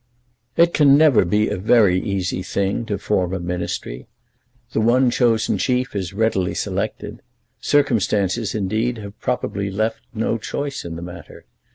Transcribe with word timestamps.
It 0.57 0.73
can 0.73 0.97
never 0.97 1.23
be 1.25 1.47
a 1.47 1.57
very 1.57 2.01
easy 2.01 2.41
thing 2.41 2.87
to 2.87 2.97
form 2.97 3.35
a 3.35 3.39
Ministry. 3.39 4.07
The 4.73 4.81
one 4.81 5.11
chosen 5.11 5.59
chief 5.59 5.95
is 5.95 6.11
readily 6.11 6.55
selected. 6.55 7.21
Circumstances, 7.59 8.55
indeed, 8.55 8.97
have 8.97 9.19
probably 9.21 9.69
left 9.69 9.99
no 10.11 10.39
choice 10.39 10.83
in 10.85 10.95
the 10.95 11.03
matter. 11.03 11.45